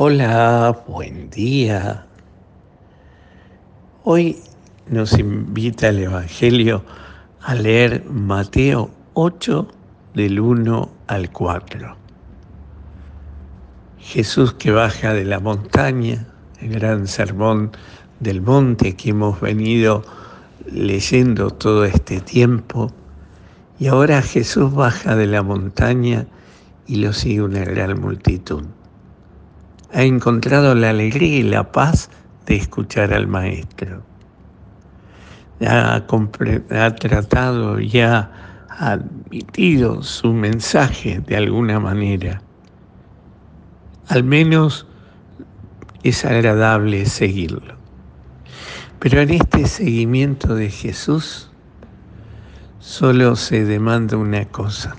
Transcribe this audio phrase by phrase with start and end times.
[0.00, 2.06] Hola, buen día.
[4.04, 4.36] Hoy
[4.86, 6.84] nos invita el Evangelio
[7.40, 9.66] a leer Mateo 8
[10.14, 11.96] del 1 al 4.
[13.98, 16.28] Jesús que baja de la montaña,
[16.60, 17.72] el gran sermón
[18.20, 20.04] del monte que hemos venido
[20.70, 22.92] leyendo todo este tiempo,
[23.80, 26.28] y ahora Jesús baja de la montaña
[26.86, 28.62] y lo sigue una gran multitud
[29.92, 32.10] ha encontrado la alegría y la paz
[32.46, 34.02] de escuchar al Maestro.
[35.66, 38.30] Ha, ha tratado y ha
[38.68, 42.42] admitido su mensaje de alguna manera.
[44.08, 44.86] Al menos
[46.02, 47.76] es agradable seguirlo.
[49.00, 51.50] Pero en este seguimiento de Jesús
[52.78, 54.96] solo se demanda una cosa,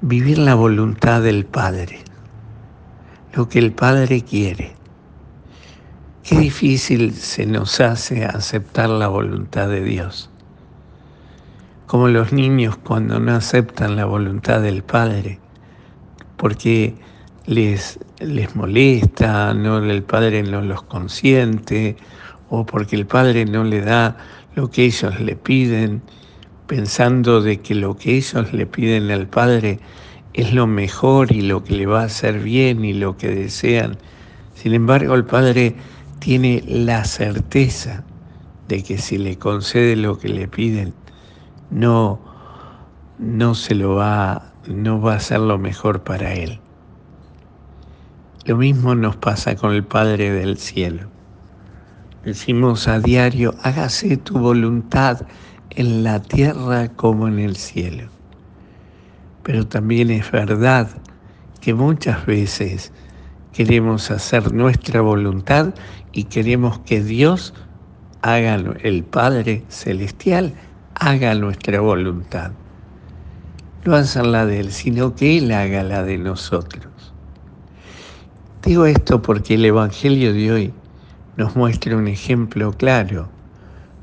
[0.00, 2.09] vivir la voluntad del Padre
[3.32, 4.74] lo que el Padre quiere.
[6.22, 10.30] Qué difícil se nos hace aceptar la voluntad de Dios.
[11.86, 15.40] Como los niños cuando no aceptan la voluntad del Padre,
[16.36, 16.94] porque
[17.46, 21.96] les, les molesta, no, el Padre no los consiente,
[22.48, 24.16] o porque el Padre no le da
[24.54, 26.02] lo que ellos le piden,
[26.66, 29.80] pensando de que lo que ellos le piden al Padre
[30.34, 33.98] es lo mejor y lo que le va a hacer bien y lo que desean.
[34.54, 35.74] Sin embargo, el Padre
[36.18, 38.04] tiene la certeza
[38.68, 40.94] de que si le concede lo que le piden,
[41.70, 42.20] no,
[43.18, 46.60] no se lo va, no va a ser lo mejor para él.
[48.44, 51.08] Lo mismo nos pasa con el Padre del cielo.
[52.24, 55.22] Decimos a diario, hágase tu voluntad
[55.70, 58.19] en la tierra como en el cielo.
[59.42, 60.88] Pero también es verdad
[61.60, 62.92] que muchas veces
[63.52, 65.74] queremos hacer nuestra voluntad
[66.12, 67.54] y queremos que Dios
[68.22, 70.54] haga, el Padre Celestial,
[70.94, 72.52] haga nuestra voluntad.
[73.84, 77.14] No hacer la de Él, sino que Él haga la de nosotros.
[78.62, 80.74] Digo esto porque el Evangelio de hoy
[81.36, 83.28] nos muestra un ejemplo claro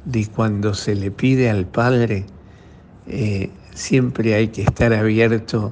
[0.05, 2.25] de cuando se le pide al Padre
[3.05, 5.71] eh, siempre hay que estar abierto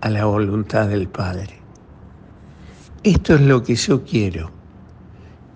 [0.00, 1.60] a la voluntad del Padre.
[3.02, 4.50] Esto es lo que yo quiero,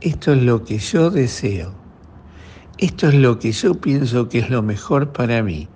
[0.02, 1.72] esto es lo que yo deseo,
[2.76, 5.68] esto es lo que yo pienso que es lo mejor para mí.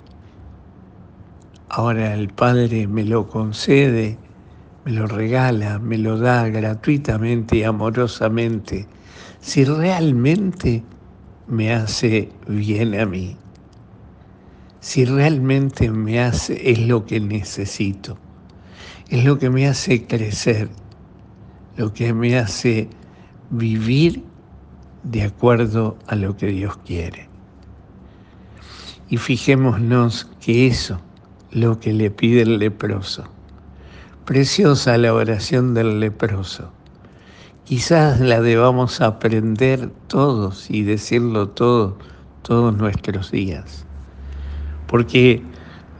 [1.70, 4.18] Ahora el Padre me lo concede,
[4.84, 8.86] me lo regala, me lo da gratuitamente y amorosamente,
[9.40, 10.84] si realmente
[11.46, 13.38] me hace bien a mí
[14.80, 18.16] si realmente me hace, es lo que necesito,
[19.10, 20.70] es lo que me hace crecer,
[21.76, 22.88] lo que me hace
[23.50, 24.24] vivir
[25.02, 27.28] de acuerdo a lo que Dios quiere.
[29.10, 30.98] Y fijémonos que eso,
[31.50, 33.24] lo que le pide el leproso,
[34.24, 36.72] preciosa la oración del leproso,
[37.64, 41.94] quizás la debamos aprender todos y decirlo todos,
[42.42, 43.84] todos nuestros días
[44.90, 45.40] porque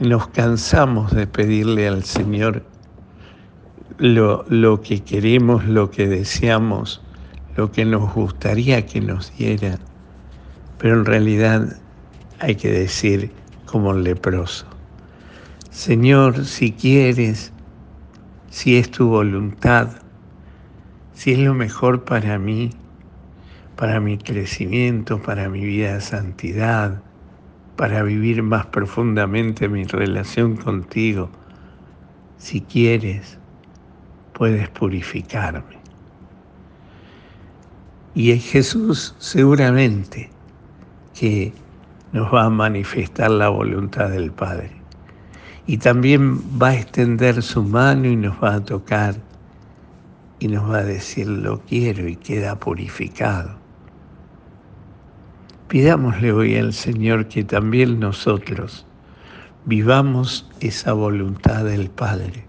[0.01, 2.65] nos cansamos de pedirle al Señor
[3.99, 7.01] lo, que queremos, lo que deseamos,
[7.55, 9.79] lo que nos gustaría que nos diera,
[10.79, 11.77] pero en realidad
[12.41, 13.31] hay que decir
[13.65, 14.67] como el leproso,
[15.71, 17.53] Señor, si quieres,
[18.49, 19.91] si es tu voluntad,
[21.15, 22.71] si es lo mejor para mí,
[23.77, 27.05] para mi crecimiento, para mi vida de santidad,
[27.81, 31.31] para vivir más profundamente mi relación contigo.
[32.37, 33.39] Si quieres,
[34.35, 35.79] puedes purificarme.
[38.15, 40.29] Y es Jesús seguramente
[41.19, 41.55] que
[42.13, 44.73] nos va a manifestar la voluntad del Padre.
[45.67, 49.15] Y también va a extender su mano y nos va a tocar
[50.39, 53.60] y nos va a decir lo quiero y queda purificado.
[55.71, 58.85] Pidámosle hoy al Señor que también nosotros
[59.67, 62.45] vivamos esa voluntad del Padre,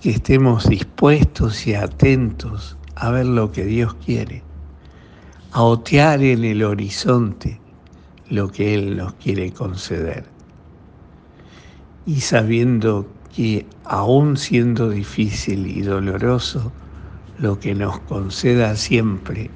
[0.00, 4.42] que estemos dispuestos y atentos a ver lo que Dios quiere,
[5.52, 7.60] a otear en el horizonte
[8.30, 10.24] lo que Él nos quiere conceder.
[12.06, 16.72] Y sabiendo que aún siendo difícil y doloroso,
[17.36, 19.50] lo que nos conceda siempre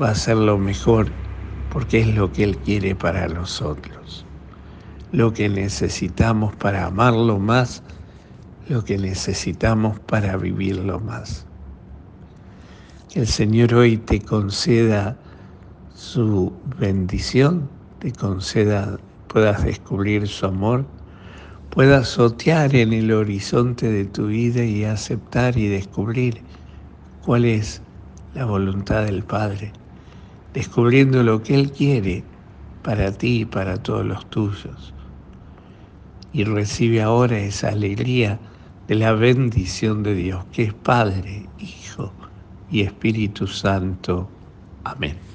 [0.00, 1.10] va a ser lo mejor
[1.76, 4.24] porque es lo que Él quiere para nosotros.
[5.12, 7.82] Lo que necesitamos para amarlo más,
[8.70, 11.44] lo que necesitamos para vivirlo más.
[13.12, 15.18] Que el Señor hoy te conceda
[15.94, 17.68] su bendición,
[17.98, 18.96] te conceda,
[19.28, 20.86] puedas descubrir su amor,
[21.68, 26.40] puedas sotear en el horizonte de tu vida y aceptar y descubrir
[27.22, 27.82] cuál es
[28.32, 29.74] la voluntad del Padre,
[30.56, 32.24] descubriendo lo que Él quiere
[32.82, 34.94] para ti y para todos los tuyos.
[36.32, 38.38] Y recibe ahora esa alegría
[38.88, 42.10] de la bendición de Dios, que es Padre, Hijo
[42.70, 44.30] y Espíritu Santo.
[44.84, 45.25] Amén.